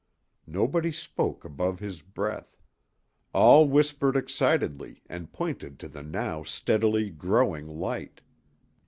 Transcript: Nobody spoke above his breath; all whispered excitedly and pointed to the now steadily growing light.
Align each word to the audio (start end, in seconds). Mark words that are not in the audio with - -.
Nobody 0.47 0.91
spoke 0.91 1.45
above 1.45 1.77
his 1.77 2.01
breath; 2.01 2.57
all 3.33 3.67
whispered 3.67 4.15
excitedly 4.15 5.03
and 5.05 5.31
pointed 5.31 5.77
to 5.77 5.87
the 5.87 6.01
now 6.01 6.41
steadily 6.41 7.11
growing 7.11 7.67
light. 7.67 8.19